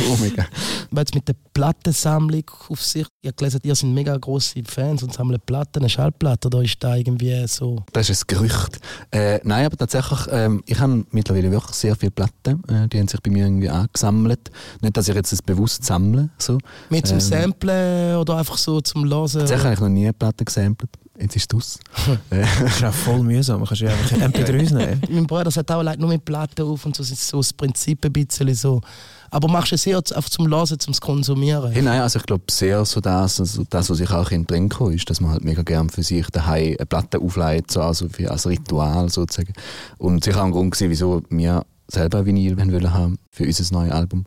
[0.10, 0.46] oh, mega.
[0.92, 5.02] Weil jetzt mit der Plattensammlung auf sich, ich habe gelesen, ihr sind mega grosse Fans
[5.04, 7.84] und sammeln Platten, eine Schallplatte, oder ist da irgendwie so?
[7.94, 8.80] Das ist ein Gerücht.
[9.12, 13.08] Äh, nein, aber tatsächlich, ähm, ich habe mittlerweile wirklich sehr viele Platten, äh, die haben
[13.08, 14.52] sich bei mir irgendwie angesammelt.
[14.82, 16.30] Nicht, dass ich jetzt das bewusst sammle.
[16.38, 16.58] So.
[16.90, 17.22] Mit zum Ähm.
[17.22, 19.30] Samplen oder einfach so zum Hören?
[19.32, 20.90] Tatsächlich habe ich noch nie eine Platte gesampelt.
[21.20, 21.80] Jetzt ist es aus.
[22.30, 23.60] äh, Das ist auch voll mühsam.
[23.60, 25.02] Man kannst ja einfach MP3s nehmen.
[25.10, 28.06] Mein Bruder sagt auch, nur mit Platten auf und so, das ist so das Prinzip
[28.06, 28.82] ein bisschen so.
[29.30, 31.72] Aber machst du es eher einfach zum Hören, zum Konsumieren?
[31.72, 34.70] Hey, nein, also ich glaube sehr so das, also das, was ich auch in drin
[34.70, 38.08] komme, ist, dass man halt mega gern für sich daheim eine Platte aufleitet, so also
[38.10, 39.54] für, als Ritual sozusagen.
[39.98, 43.74] Und sicher auch ein Grund gewesen, wieso wir selber Vinyl haben wollen haben für unser
[43.74, 44.26] neues Album.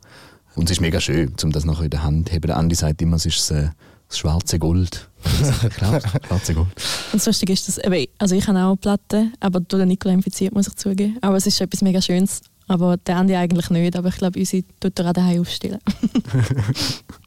[0.56, 2.42] Und es ist mega schön, um das nachher in der Hand zu haben.
[2.42, 3.68] Der Andi sagt immer, es ist das, äh,
[4.08, 5.08] das schwarze Gold.
[5.76, 6.68] Klar, das schwarze Gold.
[7.12, 10.14] Und das Lustige ist, dass, eben, also ich habe auch Platten, aber durch den Nicola
[10.14, 11.16] infiziert, muss ich zugeben.
[11.20, 12.40] Aber es ist schon etwas mega Schönes.
[12.66, 15.78] Aber der Andi eigentlich nicht, aber ich glaube, unsere tut er auch daheim aufstellen.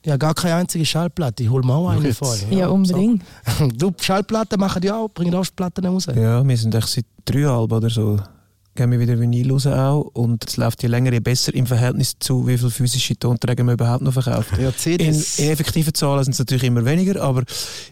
[0.06, 1.44] Ja, gar keine einzige Schallplatte.
[1.44, 2.18] Ich hol mir auch eine Jetzt.
[2.18, 2.36] vor.
[2.52, 3.24] Ja, unbedingt.
[3.58, 3.68] So.
[3.74, 6.08] Du, Schallplatten machen die auch, bringen auch Platten raus.
[6.14, 8.20] Ja, wir sind echt seit drei Alben oder so.
[8.76, 10.02] Gehen wir wieder Vinyl raus auch.
[10.14, 13.76] Und es läuft je länger, je besser im Verhältnis zu, wie viele physische Tonträger man
[13.76, 14.50] überhaupt noch verkauft.
[14.60, 17.44] Ja, In, in effektiven Zahlen sind es natürlich immer weniger, aber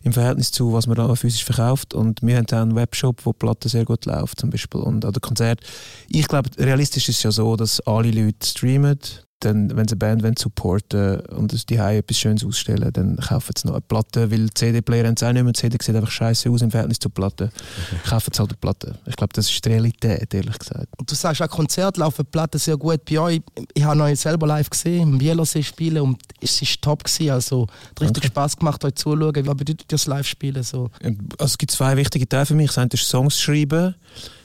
[0.01, 1.93] im Verhältnis zu, was man da physisch verkauft.
[1.93, 4.81] Und wir haben auch einen Webshop, wo die Platte sehr gut läuft, zum Beispiel.
[4.81, 5.59] Und an der Konzert.
[6.07, 8.99] Ich glaube, realistisch ist es ja so, dass alle Leute streamen.
[9.41, 13.53] Dann, wenn sie eine Band wollen, supporten und es die etwas Schönes ausstellen, dann kaufen
[13.57, 15.53] sie noch eine Platte, weil CD-Player haben es auch nicht mehr.
[15.53, 17.51] Die CD sieht einfach scheiße aus im Verhältnis zur Platte.
[18.07, 18.99] Kaufen sie halt eine Platte.
[19.05, 20.87] Ich glaube, das ist die Realität, ehrlich gesagt.
[20.97, 23.41] Und du sagst, auch Konzert laufen Platten sehr gut bei euch.
[23.73, 27.03] Ich habe euch selber live gesehen, im Bielersee spielen und es war top.
[27.03, 27.31] Gewesen.
[27.31, 28.27] Also, hat richtig Danke.
[28.27, 29.47] Spaß gemacht, euch zuzuschauen.
[29.47, 30.63] Was bedeutet das Live-Spielen?
[30.63, 30.89] So?
[31.01, 32.67] Also es gibt zwei wichtige Teile für mich.
[32.67, 33.95] Das eine ist Songs schreiben.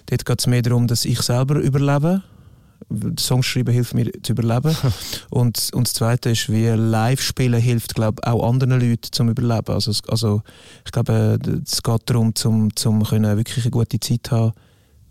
[0.07, 2.23] Dort geht es mehr darum, dass ich selber überlebe.
[3.19, 4.77] Songs schreiben hilft mir zu überleben.
[5.31, 9.75] und, und das zweite ist, wie live spielen hilft, glaube auch anderen Leuten zum Überleben.
[9.75, 10.43] Also, also
[10.85, 14.53] ich glaube, äh, es geht darum, zum, zum können wirklich eine gute Zeit haben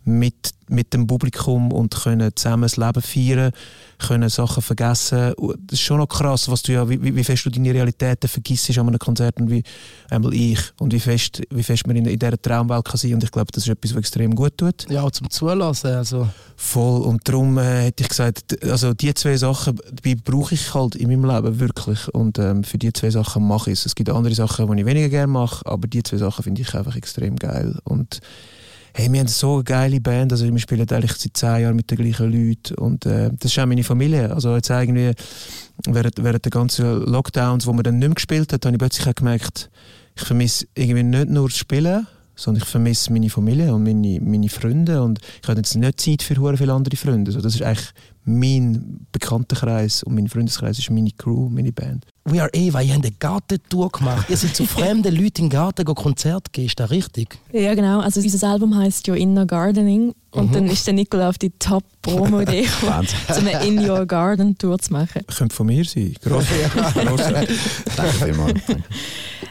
[0.05, 3.51] mit, mit dem Publikum und können zusammen das Leben feiern,
[3.97, 5.33] können Sachen vergessen.
[5.37, 8.77] Das ist schon noch krass, was du ja, wie, wie fest du deine Realitäten vergisst
[8.77, 9.63] an einem Konzert und wie
[10.09, 13.23] einmal ich und wie fest, wie fest man in, in dieser Traumwelt kann sein und
[13.23, 14.89] ich glaube, das ist etwas, was extrem gut tut.
[14.89, 15.91] Ja, zum Zulassen.
[15.91, 20.73] Also, Voll und darum äh, hätte ich gesagt, also die zwei Sachen die brauche ich
[20.73, 23.85] halt in meinem Leben wirklich und ähm, für die zwei Sachen mache ich es.
[23.87, 26.73] Es gibt andere Sachen, die ich weniger gerne mache, aber die zwei Sachen finde ich
[26.73, 28.19] einfach extrem geil und
[28.97, 31.91] Hey, wir haben so eine geile Band, also wir spielen eigentlich seit zehn Jahren mit
[31.91, 34.33] den gleichen Leuten und äh, das ist auch meine Familie.
[34.33, 35.11] Also jetzt irgendwie
[35.85, 39.05] während, während der ganzen Lockdowns, wo man dann nicht mehr gespielt hat, habe ich plötzlich
[39.05, 39.69] auch gemerkt,
[40.15, 44.47] ich vermisse irgendwie nicht nur das Spielen, sondern ich vermisse meine Familie und meine, meine
[44.47, 47.31] Freunde und ich habe jetzt nicht Zeit für viele andere Freunde.
[47.31, 47.91] Also das ist eigentlich
[48.23, 52.05] mein Bekanntenkreis und mein Freundeskreis ist meine Crew, meine Band.
[52.27, 54.27] We Are Eva, ihr habt eine Gartentour gemacht.
[54.31, 57.37] ihr seid zu fremden Leuten im Garten Konzert gehen, ist das richtig?
[57.51, 57.99] Ja, genau.
[57.99, 60.15] Also unser Album heißt ja Inner Gardening.
[60.31, 64.79] Und dann ist der Nicola auf die Top-Promo-Idee gekommen, so eine In Your Garden Tour
[64.79, 65.21] zu machen.
[65.27, 66.15] Könnte von mir sein.
[66.23, 66.45] Gross.
[67.95, 68.59] Danke vielmals.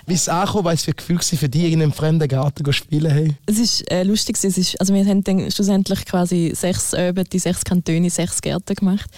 [0.07, 2.73] Wie es angekommen, was für ein Gefühl war für dich, in einem fremden Garten zu
[2.73, 3.11] spielen?
[3.11, 3.35] Hey?
[3.47, 7.39] Es ist äh, lustig, es ist, also wir haben dann schlussendlich quasi sechs Öben, die
[7.39, 9.11] sechs Kantone, sechs Gärten gemacht.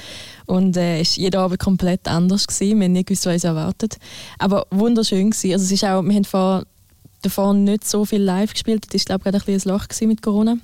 [0.47, 2.47] Und äh, es war jeden Abend komplett anders.
[2.47, 2.79] Gewesen.
[2.79, 3.97] Wir haben nicht gewusst, was uns erwartet.
[4.39, 5.53] Aber wunderschön gewesen.
[5.53, 6.65] Also es ist auch, wir haben vor,
[7.23, 8.87] davor nicht so viel live gespielt.
[8.93, 10.57] Das war, glaube ich, gerade ein ein Loch mit Corona.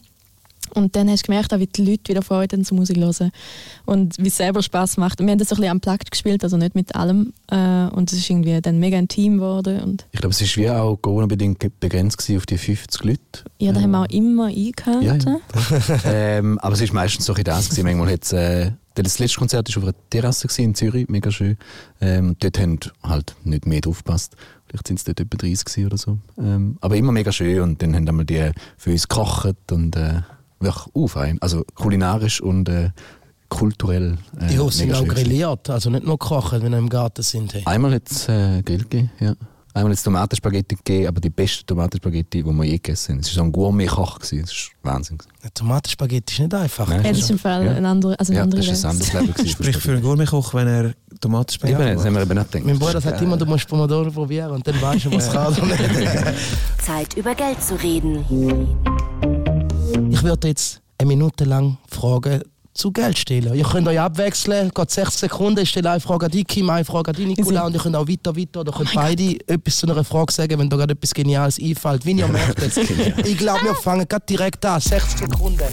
[0.75, 3.31] Und dann hast du gemerkt, auch, wie die Leute wieder Freude haben zur Musik hören.
[3.85, 5.21] Und wie es selber Spass macht.
[5.21, 7.33] Und wir haben das so ein bisschen unplugged gespielt, also nicht mit allem.
[7.51, 9.81] Äh, und es ist irgendwie dann mega ein Team geworden.
[9.83, 13.21] Und Ich glaube, es war wie auch Corona-bedingt begrenzt auf die 50 Leute.
[13.59, 15.03] ja, da haben wir auch immer eingehört.
[15.03, 15.39] Ja, ja.
[16.05, 17.69] ähm, aber es war meistens so ein das.
[17.71, 17.85] Gewesen.
[17.85, 21.57] Manchmal hat äh, Das letzte Konzert war auf einer Terrasse in Zürich, mega schön.
[22.01, 24.37] Ähm, dort haben halt nicht mehr drauf gepasst.
[24.67, 26.19] Vielleicht sind es dort etwa 30 gewesen oder so.
[26.39, 30.23] Ähm, aber immer mega schön und dann haben einmal die für uns gekocht und äh,
[30.63, 31.39] wirklich fein.
[31.41, 32.91] Also kulinarisch und äh,
[33.49, 34.17] kulturell.
[34.41, 37.53] Äh, Ja, sind auch grilliert, also nicht nur kochen, wenn wir im Garten sind.
[37.55, 37.63] Hey.
[37.67, 39.35] Einmal hat es äh, Grill gegeben, ja.
[39.75, 43.21] Einmal hat es Tomatenspaghetti gegeben, aber die beste Tomatenspaghetti, die wir je gegessen haben.
[43.21, 44.41] Es war so ein Gourmet-Koch, das war
[44.83, 45.17] Wahnsinn.
[45.17, 45.33] gewesen.
[45.55, 46.89] Tomatenspaghetti ist nicht einfach.
[46.89, 47.03] Nein.
[47.05, 47.73] Ja, das ist im Fall Ja.
[47.73, 49.01] ein anderer, also eine Ja, andere das ist ein Welt.
[49.01, 49.33] anderes Leben.
[49.33, 49.49] gewesen.
[49.63, 52.81] Sprich für einen Gourmetkoch, wenn er Tomatenspaghetti Eben, das haben wir eben nicht Mein gedacht.
[52.81, 55.79] Bruder sagt immer, du musst Pomodoro probieren und dann weißt du, was kann oder nicht.
[56.85, 59.32] Zeit über Geld zu reden.
[60.23, 63.55] Ich würde jetzt eine Minute lang Fragen zu Geld stellen.
[63.55, 66.85] Ihr könnt euch abwechseln, geht 60 Sekunden, ich stelle eine Frage an dich, Kim, eine
[66.85, 69.91] Frage an dich, Nicola, und ihr könnt auch weiter, weiter, oder könnt beide etwas zu
[69.91, 72.77] einer Frage sagen, wenn da gerade etwas Geniales einfällt, wie ihr möchtet.
[73.27, 75.65] ich glaube, wir fangen gerade direkt an, 60 Sekunden.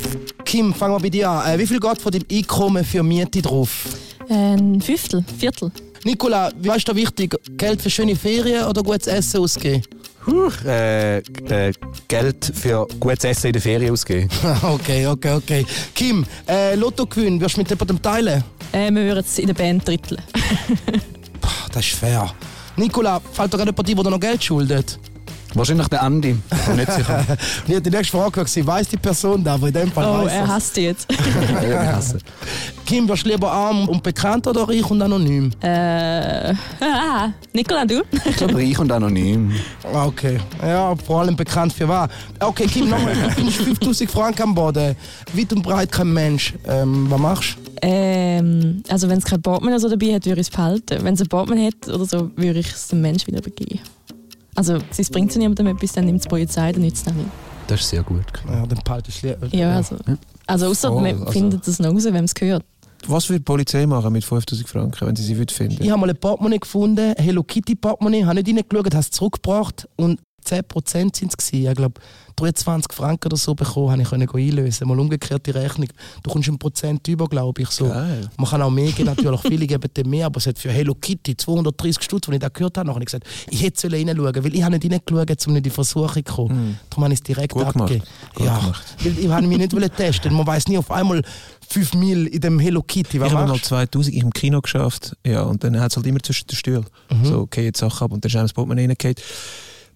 [0.45, 1.53] Kim, fangen wir bei dir an.
[1.53, 3.85] Äh, wie viel geht von deinem Einkommen für Miete drauf?
[4.29, 5.71] Ein Fünftel, Viertel.
[6.05, 7.35] Nicola, was ist da wichtig?
[7.57, 9.83] Geld für schöne Ferien oder gutes Essen ausgeben?
[10.65, 11.73] Äh, äh,
[12.07, 14.29] Geld für gutes Essen in der Ferien ausgeben.
[14.63, 15.65] okay, okay, okay.
[15.93, 18.43] Kim, äh, Lottogewinn, wirst du mit jemandem teilen?
[18.71, 20.21] Äh, wir würden es in der Band dritteln.
[21.73, 22.33] Das ist fair.
[22.75, 24.99] Nicola, fällt dir gerade jemand ein, der dir noch Geld schuldet?
[25.55, 26.35] Wahrscheinlich der Andi.
[26.67, 27.25] Bin nicht sicher.
[27.67, 30.33] Ja, die nächste Frage war, weiss die Person da, aber in dem Fall Oh, weiss
[30.33, 31.07] er hasst dich jetzt.
[31.63, 32.17] ja, ich hasse.
[32.85, 35.51] Kim, wirst du lieber arm und bekannt oder reich und anonym?
[35.62, 38.01] äh, ah, Nicola, du?
[38.25, 39.51] Ich glaube, reich und anonym.
[39.93, 42.09] Ah, Okay, ja, vor allem bekannt für was.
[42.39, 44.95] Okay, Kim, nochmal, du findest 5000 Franken am Boden.
[45.33, 46.53] Weit und breit kein Mensch.
[46.67, 47.69] Ähm, was machst du?
[47.81, 51.03] Ähm, also wenn es kein Portemonnaie oder so dabei hat, würde ich es behalten.
[51.03, 53.79] Wenn es ein Portemonnaie hat oder so, würde ich es dem Menschen wieder übergeben.
[54.55, 57.27] Also es bringt zu niemandem etwas, dann nimmt es die Polizei, dann nützt es nicht.
[57.67, 58.25] Das ist sehr gut.
[58.47, 58.79] Ja, dann
[59.21, 59.47] du lieber.
[59.55, 59.95] Ja, also,
[60.47, 62.63] also außer Voll, man also- findet das noch raus, wenn es gehört.
[63.07, 65.81] Was würde die Polizei machen mit 5000 Franken, wenn sie sie würde finden?
[65.81, 69.88] Ich habe mal ein Portemonnaie gefunden, Hello Kitty Portemonnaie, habe nicht reingeschaut, habe es zurückgebracht
[69.95, 71.53] und 10% sind es.
[71.53, 71.99] Ich glaube,
[72.39, 74.88] 23 Franken oder so bekommen, habe ich können einlösen.
[74.88, 75.89] Mal umgekehrt die Rechnung.
[76.23, 77.69] Du kommst ein Prozent über, glaube ich.
[77.69, 77.89] So.
[77.89, 78.29] Geil.
[78.38, 79.41] Man kann auch mehr geben, natürlich.
[79.41, 82.53] Viele geben dem mehr, aber es hat für Hello Kitty 230 Stutz, als ich das
[82.53, 85.53] gehört habe, habe ich gesagt, ich hätte sollen reinschauen weil ich habe nicht reingeschaut, um
[85.53, 86.79] nicht in die Versuchung zu kommen.
[86.89, 88.03] Darum habe ich es direkt Gut abgegeben.
[88.39, 88.95] Ja, gemacht.
[89.03, 90.33] weil ich habe mich nicht testen.
[90.33, 91.21] Man weiß nie auf einmal
[91.67, 93.19] 5 Mil in dem Hello Kitty.
[93.19, 93.75] Was ich habe mal machst du?
[93.75, 95.15] 2000 im Kino geschafft.
[95.25, 96.85] Ja, und dann hat es halt immer zwischen den Stühlen.
[97.23, 99.15] So, okay, jetzt Sachen ab und dann ist einem das Portemonnaie reingefallen.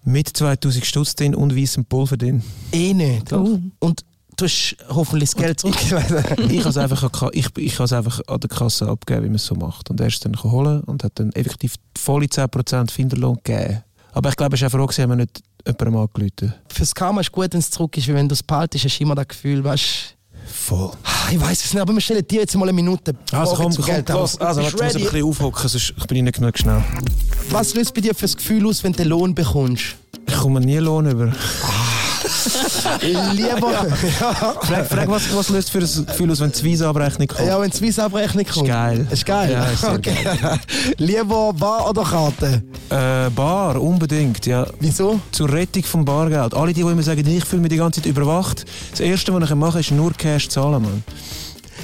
[0.04, 2.42] Mit 2000 Stutz drin und weißem Pulver drin.
[2.72, 3.32] Eh nicht.
[3.32, 3.58] Oh.
[3.78, 4.04] Und
[4.36, 6.50] du hast hoffentlich das Geld zurückgewiesen.
[6.50, 9.54] ich habe es einfach, ich, ich einfach an der Kasse abgegeben, wie man es so
[9.54, 9.90] macht.
[9.90, 13.82] Und er ist dann geholt und hat dann effektiv volle 10% Finderlohn gegeben.
[14.12, 16.54] Aber ich glaube, es war auch froh, haben wir nicht jemandem angerufen.
[16.68, 19.02] Fürs Karma ist gut, wenn es zurück ist, weil wenn du es behaltest, hast du
[19.02, 20.90] immer das Gefühl, weißt Voll.
[21.04, 23.74] Ah, ich weiß es nicht, aber wir stellen dir jetzt mal eine Minute Also komm,
[23.74, 24.08] komm, Geld.
[24.08, 24.38] los.
[24.40, 26.82] Also, warte, du ich muss ein bisschen aufhocken, sonst ich bin ich nicht genug schnell.
[27.50, 29.96] Was löst bei dir für das Gefühl aus, wenn du den Lohn bekommst?
[30.26, 31.32] Ich komme nie Lohn über.
[33.34, 33.84] Lieber, ja,
[34.60, 37.46] Frag, frag was, was löst für ein Gefühl aus, wenn die Visa-Abrechnung kommt?
[37.48, 38.66] ja, wenn die Swiss-Abrechnung kommt.
[38.66, 39.06] Ist geil.
[39.10, 39.52] Ist geil?
[39.52, 40.16] Ja, ist okay.
[40.98, 42.62] Lieber Bar oder Karte?
[42.90, 44.66] Äh, Bar, unbedingt, ja.
[44.80, 45.20] Wieso?
[45.32, 46.54] Zur Rettung vom Bargeld.
[46.54, 48.64] Alle, die, die immer sagen, ich fühle mich die ganze Zeit überwacht.
[48.90, 51.04] Das Erste, was ich mache, ist nur Cash zahlen, Mann.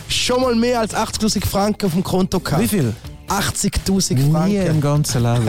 [0.08, 2.62] Schon mal mehr als 80'000 Franken auf dem Konto gehabt.
[2.62, 2.94] Wie viel?
[3.28, 4.80] 80'000 Nie im Franken.
[4.80, 5.46] ganzen Leben.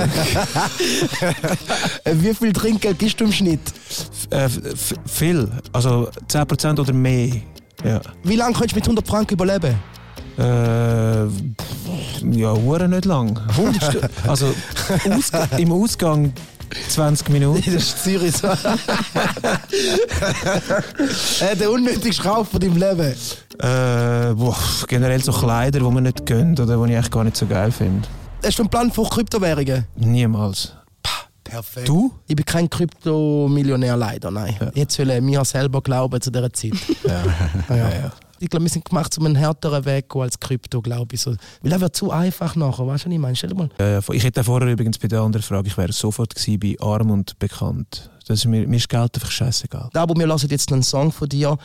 [2.21, 3.60] Wie viel Trinkgeld gibst du im Schnitt?
[4.31, 4.49] Äh,
[5.05, 5.49] viel.
[5.73, 7.35] Also 10% oder mehr.
[7.83, 8.01] Ja.
[8.23, 9.75] Wie lange kannst du mit 100 Franken überleben?
[10.37, 10.43] Äh,
[11.23, 13.37] ja, hure nicht lang.
[13.49, 14.53] 100 Stu- also
[15.09, 16.33] Ausg im Ausgang
[16.89, 17.63] 20 Minuten.
[17.73, 18.47] Das ist Zürich so.
[21.41, 23.13] äh, der unnötigste Kauf von deinem Leben.
[23.59, 27.37] Äh, boah, generell so Kleider, die man nicht gönnt oder die ich eigentlich gar nicht
[27.37, 28.07] so geil finde.
[28.43, 29.85] Hast du einen Plan für Kryptowährungen?
[29.95, 30.73] Niemals.
[31.51, 31.89] Perfekt.
[31.89, 32.11] Du?
[32.27, 34.55] Ich bin kein Kryptomillionär leider, nein.
[34.73, 36.71] Jetzt will ich mir selber glauben zu dieser Zeit.
[37.69, 37.89] Ja.
[37.89, 38.11] ja.
[38.39, 41.21] Ich glaube, wir sind gemacht, um einen härteren Weg gehen als Krypto, glaube ich.
[41.21, 41.35] So.
[41.61, 43.35] Weil das wird zu einfach nachher, weißt du, was ich meine?
[43.35, 43.69] Stell dir mal.
[43.79, 47.11] Äh, ich hätte vorher übrigens bei der anderen Frage, ich wäre sofort gewesen bei arm
[47.11, 48.09] und bekannt.
[48.25, 49.89] Das ist mir, mir ist Geld einfach scheißegal.
[49.93, 51.57] Aber wir lassen jetzt einen Song von dir.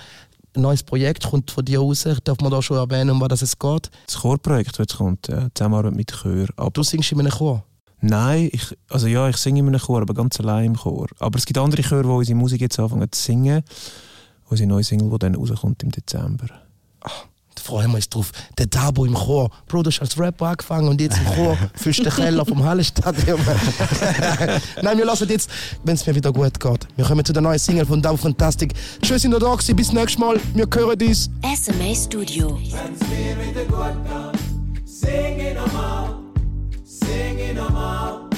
[0.55, 2.07] Ein neues Projekt kommt von dir raus.
[2.25, 3.91] Darf man da schon erwähnen, um was es geht?
[4.07, 6.49] Das Chorprojekt, das kommt, ja, Zusammenarbeit mit Chör.
[6.57, 7.65] Aber Du singst in einem Chor.
[8.01, 11.07] Nein, ich, also ja, ich singe in einem Chor, aber ganz allein im Chor.
[11.19, 13.63] Aber es gibt andere Chöre, die unsere Musik jetzt anfangen zu singen.
[14.49, 16.47] Unsere neue Single, die dann rauskommt im Dezember.
[17.61, 18.31] freuen wir uns drauf.
[18.59, 19.51] Der Dabo im Chor.
[19.67, 23.41] Bro, du hast als Rapper angefangen und jetzt im Chor fühlst den Keller vom Hallenstadion.
[24.83, 25.51] Nein, wir lassen jetzt,
[25.83, 26.89] wenn es mir wieder gut geht.
[26.97, 28.73] Wir kommen zu der neuen Single von Dabo Fantastic.
[29.03, 29.75] Tschüss in der da gewesen.
[29.75, 30.39] bis nächstes Mal.
[30.55, 31.29] Wir hören dies.
[31.43, 32.57] SMA Studio.
[32.57, 36.16] Wenn's mir wieder gut geht, sing ich nochmal,
[37.07, 38.29] sing ich nochmal.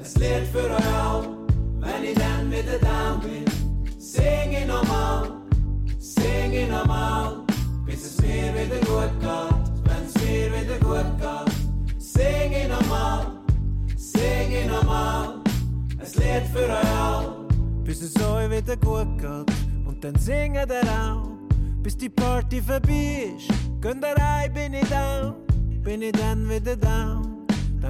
[0.00, 1.24] Es Lied für euch auch,
[1.80, 3.44] wenn ich dann wieder down bin.
[3.98, 5.30] Sing ich nochmal,
[5.98, 7.42] sing ich nochmal,
[7.86, 9.60] bis es mir wieder gut geht.
[9.84, 13.26] Wenn's mir wieder gut geht, sing ich nochmal,
[13.96, 15.40] sing ich nochmal.
[15.98, 17.48] Es Lied für euch auch,
[17.84, 19.56] bis es euch wieder gut geht.
[19.86, 21.30] Und dann singen wir auch
[21.82, 23.48] bis die Party vorbei ist.
[23.80, 25.34] Gönn der rein, bin ich down,
[25.82, 27.39] bin ich dann wieder down.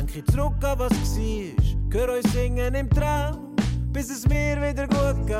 [0.00, 3.54] Denk ich zurück an was war, hör euch singen im Traum,
[3.92, 5.36] bis es mir wieder gut geht.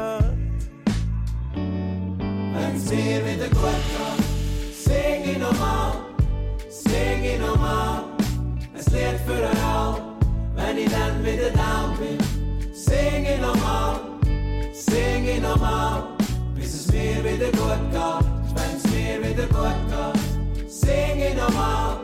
[1.55, 5.93] Wenn's mir wieder gut geht, sing ich nochmal,
[6.69, 8.03] sing ich nochmal.
[8.75, 9.99] Es Lied für euch auch,
[10.55, 12.19] wenn ich dann wieder down bin.
[12.75, 13.99] Sing ich nochmal,
[14.75, 16.03] sing ich nochmal,
[16.55, 18.27] bis es mir wieder gut geht.
[18.55, 21.97] Wenn's mir wieder gut geht, sing ich nochmal,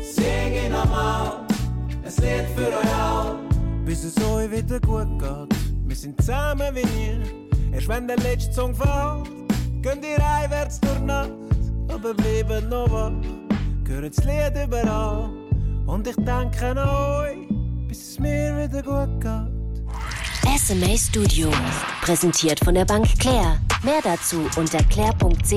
[0.00, 1.51] sing ich nochmal.
[2.14, 3.36] Es Lied für euch auch,
[3.86, 5.56] bis es euch wieder gut geht.
[5.86, 7.18] Wir sind zusammen wie nie,
[7.72, 9.30] erst wenn der letzte Song fällt,
[9.82, 11.30] könnt ihr heimwärts durch Nacht,
[11.88, 13.12] aber bleiben noch wach.
[13.88, 15.30] Hören das Lied überall
[15.86, 17.48] und ich denke an euch,
[17.88, 19.50] bis es mir wieder gut geht.
[20.58, 21.50] SMA Studio.
[22.02, 23.58] Präsentiert von der Bank Claire.
[23.82, 25.52] Mehr dazu unter claire.ch/sma.